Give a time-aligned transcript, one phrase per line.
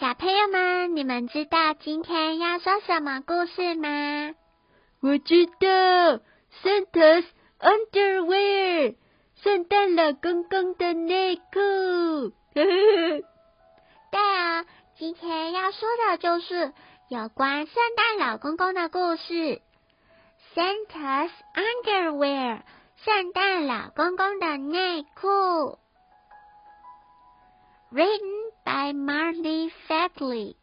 [0.00, 4.34] 小朋友们，你们知道今天要说什么故事吗？
[5.02, 6.22] 我知道
[6.62, 7.26] ，Santa's
[7.58, 8.96] underwear，
[9.42, 12.32] 圣诞老公公的内裤。
[12.54, 13.22] 对
[14.10, 14.64] 啊，
[14.96, 16.72] 今天要说的就是
[17.10, 19.60] 有关圣诞老公公的故事。
[20.54, 22.62] Santa's underwear，
[23.04, 25.78] 圣诞老公公的内裤。
[27.92, 30.55] Written by Marty Fatley,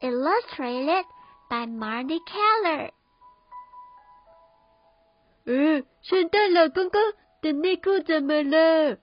[0.00, 1.04] illustrated
[1.50, 2.92] by Marty Keller.
[5.46, 7.00] 嗯，圣诞老公公
[7.40, 8.98] 的内裤怎么了？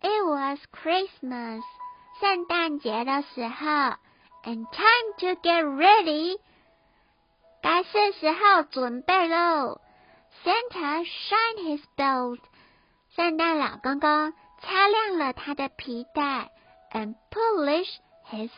[0.00, 1.62] It was Christmas，
[2.20, 3.96] 圣诞节的时候，
[4.44, 6.38] and time to get ready，
[7.62, 9.80] 该是时候准备喽。
[10.44, 12.38] Santa shined his belt，
[13.10, 14.32] 圣诞老公公。
[14.62, 16.50] 擦亮了他的皮带，
[16.92, 17.98] and polished
[18.30, 18.50] his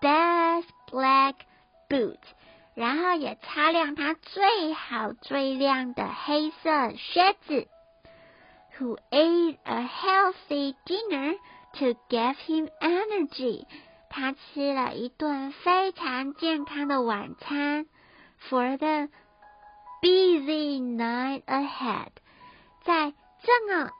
[0.00, 1.34] best black
[1.88, 2.18] boots，
[2.74, 7.68] 然后也擦亮他最好最亮的黑色靴子。
[8.78, 11.36] Who ate a healthy dinner
[11.74, 13.66] to give him energy？
[14.08, 17.86] 他吃了一顿非常健康的晚餐，
[18.48, 19.08] for the
[20.00, 22.10] busy night ahead，
[22.84, 23.90] 在这么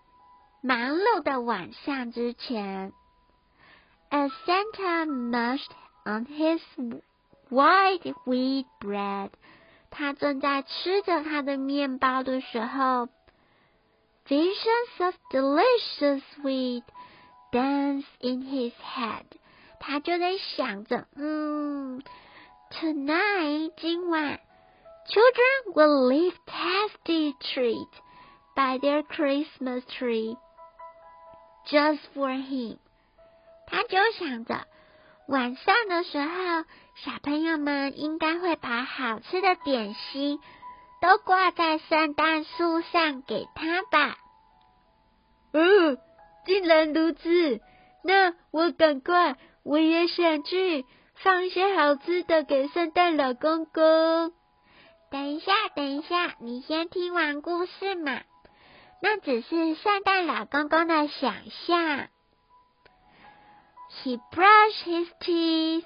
[0.63, 2.93] 忙碌的晚上之前，
[4.11, 5.71] as Santa mushed
[6.05, 6.61] on his
[7.49, 9.31] white wheat bread，
[9.91, 13.09] 他正在吃着他的面包的时候，
[14.27, 16.83] visions of delicious sweet
[17.53, 19.25] dance in his head，
[19.79, 22.03] 他就在想着，嗯，
[22.71, 24.41] tonight 今晚，
[25.09, 27.89] children will leave tasty treat
[28.57, 30.37] by their Christmas tree。
[31.68, 32.78] Just for him，
[33.68, 34.68] 他就想着
[35.28, 36.64] 晚上的时候，
[36.96, 40.40] 小朋友们应该会把好吃的点心
[41.02, 44.18] 都挂在圣诞树上给他吧。
[45.54, 45.98] 哦，
[46.46, 47.62] 竟然如此！
[48.04, 50.86] 那我赶快，我也想去
[51.16, 54.34] 放一些好吃的给圣诞老公公。
[55.10, 58.22] 等一下，等一下，你先听完故事嘛。
[59.06, 61.36] 那只是圣诞老公公的想
[61.68, 62.08] 象。
[63.92, 65.84] He brushed his teeth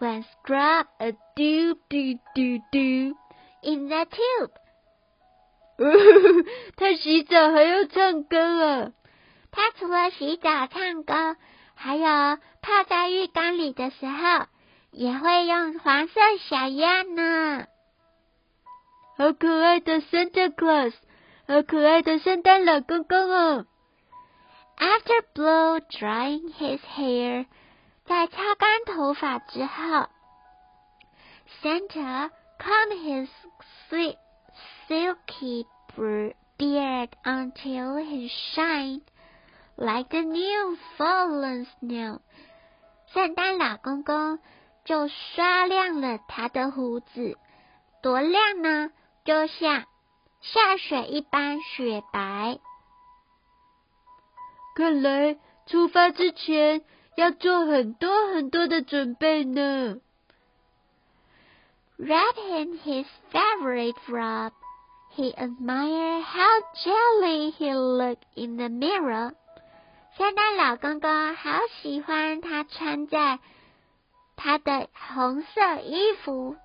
[0.00, 3.16] when scrub a do do do do
[3.62, 4.50] in the tube。
[6.76, 8.92] 他洗澡还要唱歌啊！
[9.52, 11.36] 他除了洗澡唱歌，
[11.76, 14.46] 还有泡在浴缸里的时候，
[14.90, 17.66] 也会用黄色小鸭呢。
[19.16, 20.92] 好可爱的 Santa Claus！
[21.50, 23.64] 好可爱的圣诞老公公哦
[24.76, 27.46] ！After blow drying his hair，
[28.04, 30.08] 在擦干头发之后
[31.62, 32.28] ，Santa
[32.58, 33.28] combed his
[33.88, 34.18] sweet
[34.86, 35.64] silky
[35.96, 39.00] beard until he shined
[39.76, 42.18] like the new fallen snow。
[43.14, 44.38] 圣诞老公公
[44.84, 47.38] 就刷亮了他的胡子，
[48.02, 48.90] 多亮呢？
[49.24, 49.86] 就像。
[50.40, 52.58] 下雪一般雪白。
[54.74, 56.82] 看来出发之前
[57.16, 59.96] 要做很多很多的准备呢。
[61.98, 64.52] Wrapped in his favorite robe,
[65.16, 69.34] he admired how jolly he looked in the mirror.
[70.16, 73.40] 圣诞老公公好喜欢他穿在
[74.36, 76.56] 他的红色衣服。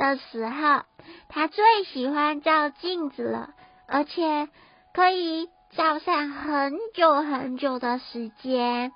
[0.00, 0.84] 的时候，
[1.28, 3.50] 他最喜欢照镜子了，
[3.86, 4.48] 而且
[4.94, 8.92] 可以照上很久很久的时间。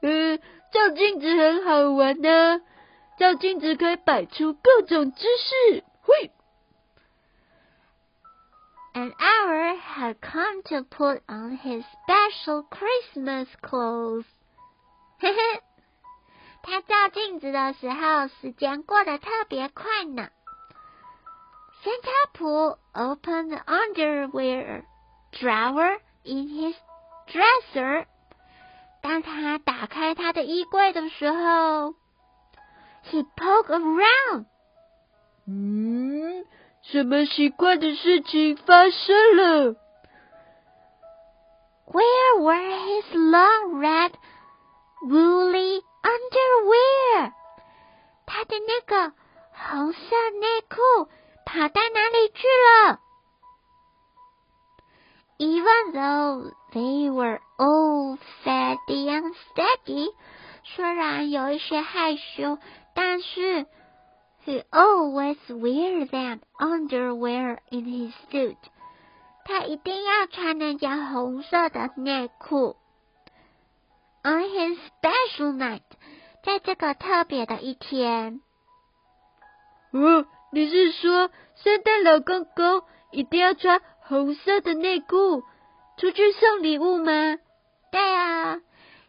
[0.00, 0.40] 嗯，
[0.72, 2.62] 照镜子很好玩呢，
[3.18, 5.84] 照镜子可以摆出各种姿势。
[6.04, 6.32] 嘿
[8.94, 14.24] ，An hour had come to put on his special Christmas clothes。
[15.18, 15.60] 嘿嘿。
[16.62, 20.28] 他照镜子的时候，时间过得特别快呢。
[21.82, 24.84] Santa pulled open the underwear
[25.32, 26.74] drawer in his
[27.26, 28.06] dresser。
[29.02, 31.94] 当他打开他的衣柜的时候
[33.04, 34.44] he poked around.
[35.46, 36.44] 嗯，
[36.82, 39.74] 什么奇怪的事情发生了
[41.86, 44.12] ？Where were his long red
[45.02, 47.33] woolly underwear？
[48.25, 49.13] 他的那个
[49.51, 49.99] 红色
[50.41, 51.09] 内裤
[51.45, 52.99] 跑到哪里去了？
[55.37, 60.13] Even though they were all faddy and steady，
[60.63, 62.57] 虽然有一些害羞，
[62.93, 63.65] 但是
[64.45, 68.57] he always wear that underwear in his suit。
[69.43, 72.77] 他一定要穿那件红色的内裤。
[74.22, 75.80] On his special night，
[76.44, 78.42] 在这个特别的一天。
[79.92, 82.82] 哦，你是说圣诞老公公
[83.12, 85.42] 一定要穿红色的内裤
[85.96, 87.38] 出去送礼物吗？
[87.90, 88.60] 对啊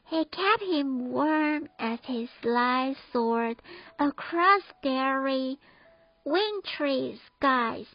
[0.10, 3.58] ，He kept him warm as he slides sword
[3.98, 5.58] across starry,
[6.24, 7.88] wintry skies。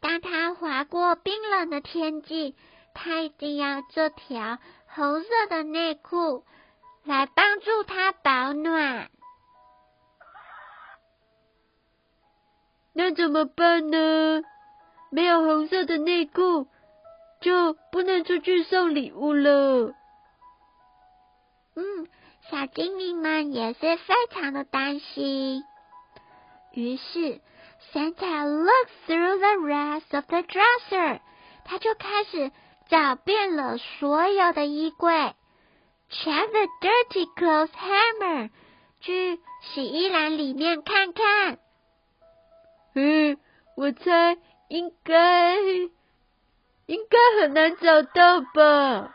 [0.00, 2.56] 当他划过冰冷的天际，
[2.92, 4.58] 他一定要这条
[4.88, 6.44] 红色的内裤
[7.06, 9.10] 来帮助他保暖。
[12.92, 14.42] 那怎么办呢？
[15.10, 16.66] 没有红色的内裤，
[17.40, 19.94] 就不能出去送礼物了。
[21.76, 22.08] 嗯，
[22.50, 25.62] 小精灵们也是非常的担心。
[26.72, 27.40] 于是
[27.92, 31.20] ，Santa looked through the rest of the dresser，
[31.64, 32.50] 他就开始
[32.88, 35.34] 找遍了所有的衣柜。
[36.08, 38.50] Check the dirty clothes hammer，
[39.00, 41.58] 去洗衣篮里面看看。
[42.94, 43.38] 嗯，
[43.76, 44.38] 我猜
[44.68, 45.56] 应该
[46.86, 49.14] 应该很难找到吧？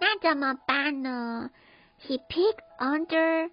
[0.00, 1.50] 那怎么办呢
[2.02, 3.50] ？He peeked under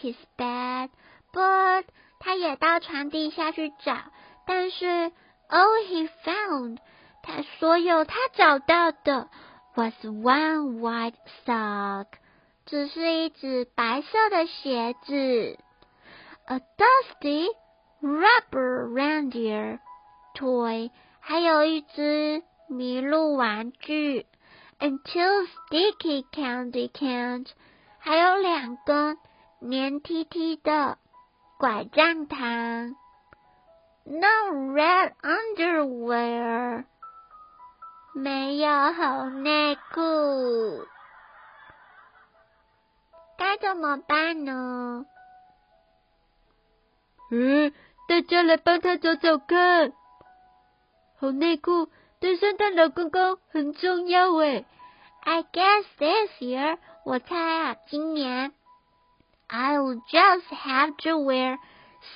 [0.00, 1.84] his bed，but
[2.20, 3.98] 他也到床底下去找，
[4.46, 5.12] 但是
[5.48, 6.78] all he found，
[7.26, 9.28] 他所有他找到的
[9.74, 11.14] was one white
[11.46, 12.06] sock，
[12.66, 15.58] 只是一只白色的鞋子。
[16.46, 17.46] a dusty
[18.02, 19.78] rubber reindeer
[20.34, 20.90] toy，
[21.20, 24.26] 还有一只麋鹿玩具
[24.78, 27.48] ，and two sticky candy cans，
[27.98, 29.16] 还有两根
[29.60, 30.98] 黏 T T 的
[31.58, 32.94] 拐杖糖。
[34.04, 36.84] No red underwear，
[38.14, 40.86] 没有红内裤，
[43.36, 45.04] 该怎么办呢？
[47.32, 47.72] 嗯，
[48.06, 49.92] 大家来帮他找找看。
[51.18, 51.88] 红内裤
[52.20, 54.64] 对圣诞老公公很重要诶。
[55.24, 58.52] I guess this year，我猜啊，今年
[59.48, 61.58] I'll just have to wear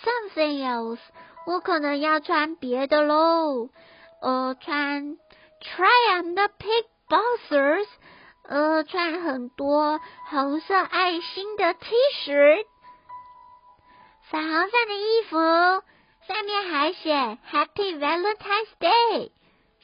[0.04, 1.00] something else。
[1.46, 3.70] 我可能要穿别的喽。
[4.20, 5.16] 呃，穿
[5.60, 7.86] try on the pig boxers。
[8.44, 10.00] 呃，穿很多
[10.30, 11.94] 红色爱心的 T
[12.24, 12.64] 恤。
[14.30, 15.36] 粉红色的衣服，
[16.26, 17.12] 上面还写
[17.50, 19.30] Happy Valentine's Day，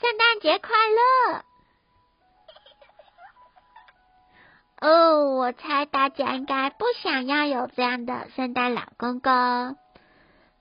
[0.01, 1.45] 圣诞节快乐。
[4.81, 9.33] 哦，我猜大家应该不想要有这样的圣诞老公公。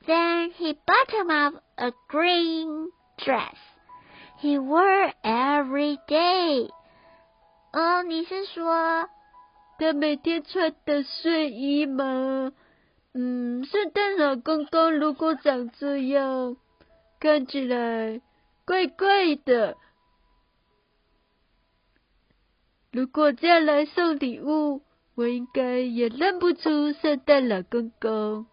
[0.05, 3.55] Then he bought him up a green dress
[4.43, 6.69] he wore every day。
[7.71, 9.07] 哦，你是说
[9.79, 12.51] 他每天穿的睡衣吗？
[13.13, 16.57] 嗯，圣诞老公公如果长这样，
[17.21, 18.19] 看起来
[18.65, 19.77] 怪怪的。
[22.91, 24.81] 如果这样来送礼物，
[25.15, 28.45] 我应该也认不出圣诞老公公。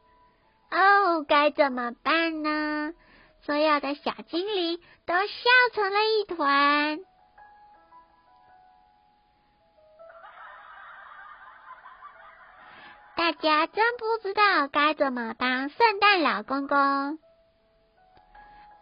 [0.71, 2.95] 哦，该怎么办呢？
[3.43, 7.01] 所有的小精灵都笑成了一团。
[13.17, 17.19] 大家真不知道该怎么帮圣诞老公公，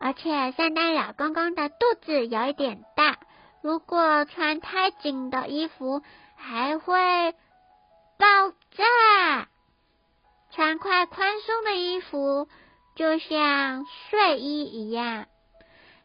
[0.01, 3.19] 而且圣诞老公公的肚子有一点大，
[3.63, 6.03] 如果穿太紧的衣服
[6.37, 7.33] 还会
[8.17, 9.49] 爆炸。
[10.51, 12.49] 穿块宽松的衣服
[12.98, 15.26] 就像睡衣一样。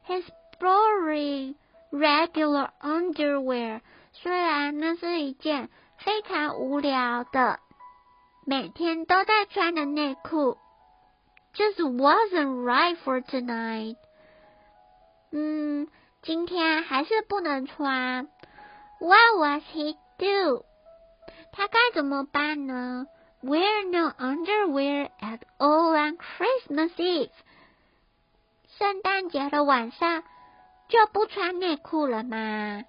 [0.07, 0.25] His
[0.59, 1.55] boring
[1.91, 3.81] regular underwear，
[4.13, 7.61] 虽然那是一件非常无聊的。
[8.47, 10.57] 每天都在穿的内裤，
[11.55, 13.97] just wasn't right for tonight。
[15.31, 15.89] 嗯，
[16.23, 18.29] 今天还是不能穿。
[19.01, 20.65] What was he do？
[21.53, 23.07] 他该怎么办呢？
[23.43, 26.17] Wear no underwear at all on
[26.63, 27.31] Christmas Eve。
[28.79, 30.23] 圣诞节的晚上
[30.89, 32.85] 就不穿内裤了吗？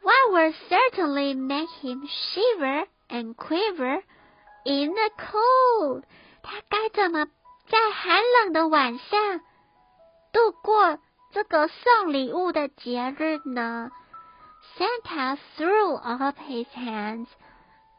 [0.00, 4.04] What will certainly make him shiver and quiver
[4.64, 6.04] in the cold？
[6.44, 7.26] 他该怎么
[7.68, 9.40] 在寒冷的晚上
[10.32, 11.00] 度过
[11.32, 13.90] 这个送礼物的节日呢？
[14.76, 17.26] Santa threw up his hands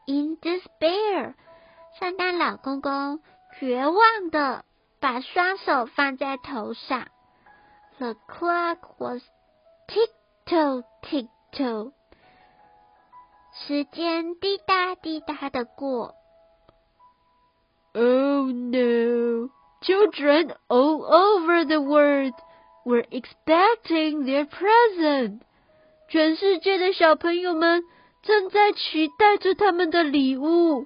[0.07, 1.35] in despair。
[1.99, 3.19] 圣诞老公公
[3.59, 4.65] 绝望的
[4.99, 7.07] 把双手放在头上。
[7.99, 9.21] The clock was
[9.87, 10.09] tick
[10.45, 11.93] tock tick tock。
[13.53, 16.13] 时间滴答滴答的过。
[17.93, 19.49] Oh no!
[19.81, 22.33] Children all over the world
[22.85, 25.41] were expecting their present.
[26.07, 27.83] 全世界的小朋友们
[28.23, 30.85] 正在期待着他们的礼物。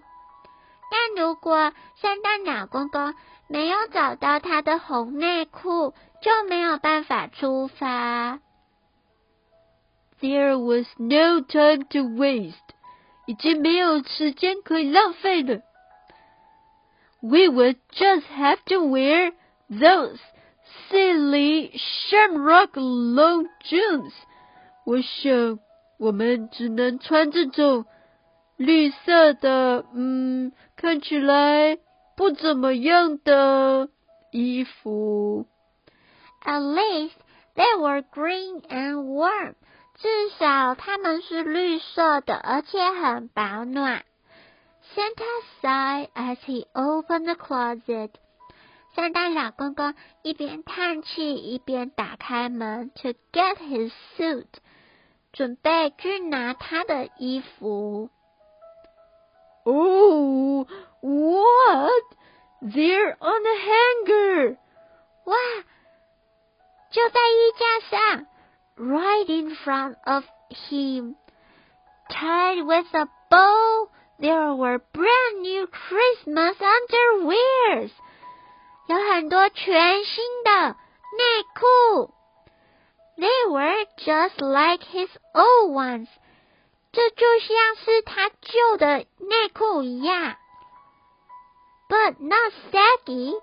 [0.92, 1.72] 但如果
[2.02, 3.14] 圣诞老公公
[3.48, 8.40] 没有找到他的红内裤，就没有办法出发。
[10.20, 12.56] There was no time to waste.
[13.26, 15.62] 已经没有时间可以浪费了。
[17.22, 19.32] we would just have to wear
[19.70, 20.20] those
[20.90, 21.72] silly
[22.10, 24.12] shamrock long jeans。
[24.86, 25.60] 我想
[26.02, 27.86] 我们只能穿这种
[28.58, 31.78] 绿色的，嗯，看起来
[32.18, 33.88] 不怎么样的
[34.32, 35.46] 衣服。
[36.44, 37.14] At least
[37.54, 39.54] they were green and warm。
[40.00, 40.08] 至
[40.40, 44.04] 少它们是绿色的，而且很保暖。
[44.96, 48.10] Santa sighed as he opened the closet.
[48.96, 49.94] 圣诞老公公
[50.24, 54.48] 一边叹气一边打开门，to get his suit，
[55.33, 58.11] 准备去拿他的衣服。
[59.65, 60.67] Oh,
[61.01, 62.05] what?
[62.63, 64.57] They're on a hanger.
[65.25, 65.37] 哇，
[66.91, 68.27] 就在衣架上，
[68.77, 70.25] right in front of
[70.71, 71.17] him,
[72.09, 73.89] tied with a bow
[74.19, 77.91] there were brand new Christmas underwears，
[78.87, 82.15] 有很多全新的内裤。
[83.21, 86.09] They were just like his old ones，
[86.93, 90.37] 这就像是他旧的内裤一样。
[91.89, 93.35] But not saggy.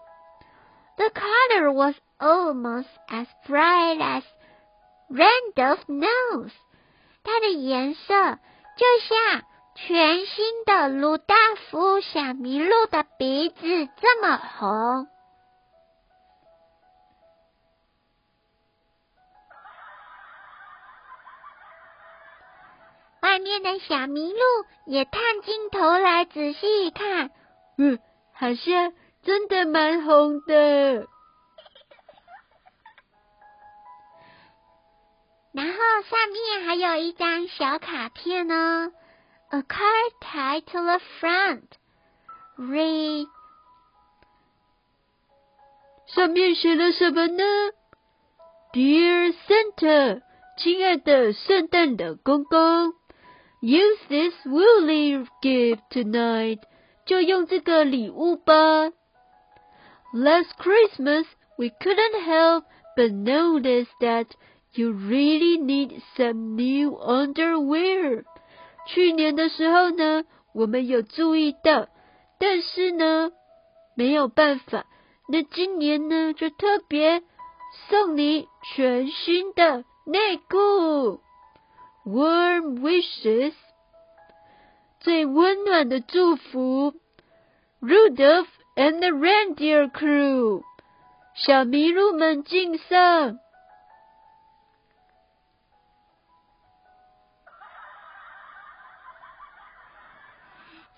[0.97, 4.23] The color was almost as bright as
[5.09, 6.51] Randolph's nose.
[7.23, 8.39] 它的颜色
[8.77, 9.43] 就像
[9.75, 11.35] 全新的鲁道
[11.71, 15.07] 夫小麋鹿的鼻子这么红，
[23.20, 24.40] 外面的小麋鹿
[24.86, 27.30] 也探进头来仔细一看，
[27.76, 27.98] 嗯，
[28.32, 31.06] 好像真的蛮红的。
[35.52, 38.92] 然后上面还有一张小卡片呢。
[39.50, 41.64] a card tied to the front.
[42.58, 43.26] Read.
[46.06, 47.44] 上面写了什么呢
[48.74, 50.20] ？Dear Santa，
[50.58, 52.92] 亲爱的圣诞老公公
[53.61, 56.59] ，Use this woolly gift tonight，
[57.05, 58.91] 就用这个礼物吧。
[60.13, 61.25] Last Christmas
[61.57, 64.27] we couldn't help but notice that
[64.73, 68.23] you really need some new underwear.
[68.87, 71.87] 去年的时候呢，我们有注意到，
[72.39, 73.31] 但是呢，
[73.95, 74.85] 没有办法。
[75.29, 77.23] 那今年呢，就特别
[77.89, 81.21] 送你全新的内裤
[82.08, 83.52] ，Warm wishes，
[84.98, 86.94] 最温暖的祝福
[87.82, 90.62] ，Rudolph and the Reindeer Crew，
[91.34, 93.38] 小麋鹿们敬上。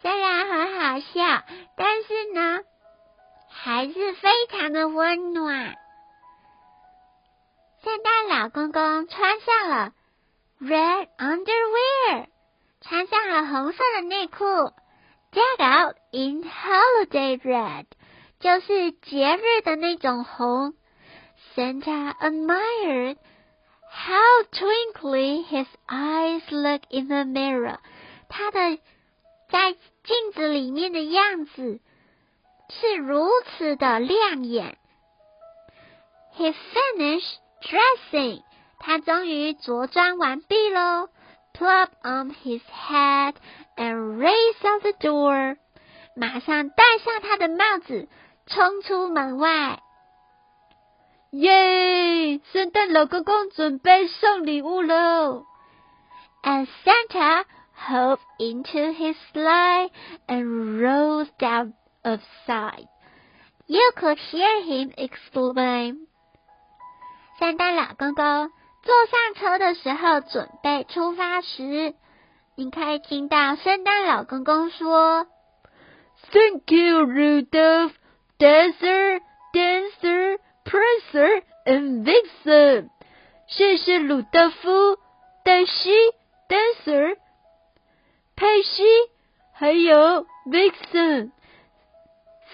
[0.00, 1.44] 虽然很好笑，
[1.76, 2.60] 但是呢，
[3.50, 5.74] 还是非常的温暖。
[7.82, 9.92] 圣诞老公公穿上了
[10.59, 12.27] red underwear，
[12.81, 14.45] 穿上了红色的内裤，
[15.31, 17.85] decked out in holiday red，
[18.39, 20.73] 就是节日的那种红。
[21.55, 23.17] Santa admired
[23.89, 27.77] how twinkly his eyes look in the mirror，
[28.29, 28.77] 他的
[29.49, 31.79] 在镜子里面的样子
[32.69, 34.77] 是如此的亮眼。
[36.37, 38.41] He finished dressing，
[38.80, 41.10] 他终于着装完毕喽
[41.52, 43.34] ，plop on his head
[43.76, 45.56] and race out the door，
[46.16, 48.08] 马上戴上他的帽子，
[48.46, 49.80] 冲出门外。
[51.32, 52.40] 耶！
[52.52, 55.44] 圣诞老公公准备送礼物喽。
[56.42, 57.44] And Santa
[57.76, 59.90] hopped into his sleigh
[60.26, 61.72] and rose out
[62.02, 62.86] of sight.
[63.66, 66.06] You could hear him exclaim.
[67.38, 68.50] 圣诞老公公
[68.82, 71.94] 坐上车的时候，准备出发时，
[72.56, 75.26] 你可以听到圣诞老公公说
[76.32, 77.92] ：“Thank you, Rudolph,
[78.38, 79.20] Dancer,
[79.52, 82.88] Dancer, Prancer and Vixen。”
[83.48, 84.96] 谢谢鲁道夫、
[85.44, 85.90] 黛西、
[86.48, 87.16] Dancer、
[88.36, 88.82] 佩西，
[89.52, 91.32] 还有 Vixen。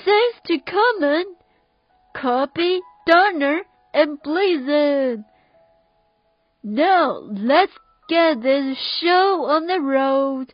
[0.05, 1.37] Thanks to Common,
[2.15, 5.25] Copy, Donner and Blizzard.
[6.69, 7.71] Now let's
[8.09, 10.53] get this show on the road.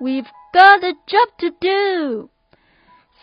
[0.00, 2.30] We've got a job to do.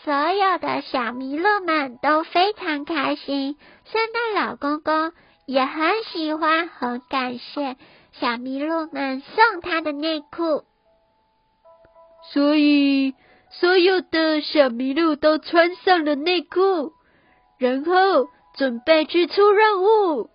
[0.06, 5.12] 所有的小麋鹿们都非常开心，圣诞老公公
[5.46, 7.76] 也很喜欢，很感谢
[8.14, 10.64] 小麋鹿们送他的内裤。
[12.32, 13.16] 所以，
[13.50, 16.94] 所有的小麋鹿都穿上了内裤，
[17.58, 20.30] 然后准备去出任务。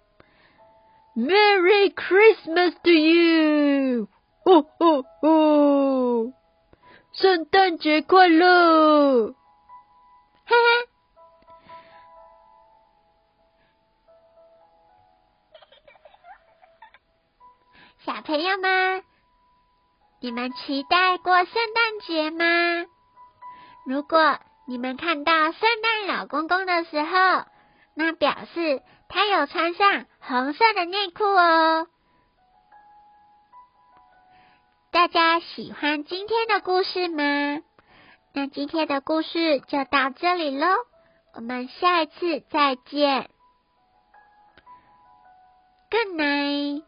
[1.19, 4.09] Merry Christmas to you！
[4.45, 6.33] 哦哦哦！
[7.13, 9.33] 圣诞节快乐！
[9.33, 9.35] 哈
[10.47, 10.57] 哈。
[18.05, 19.03] 小朋友们，
[20.21, 22.87] 你们期待过圣诞节吗？
[23.85, 27.45] 如果你们看到圣诞老公公的时候，
[27.95, 31.87] 那表示他有穿上红色的内裤哦。
[34.91, 37.63] 大家喜欢今天的故事吗？
[38.35, 40.67] 那今天的故事就到这里喽，
[41.35, 43.31] 我们下一次再见。
[45.91, 46.88] Good night。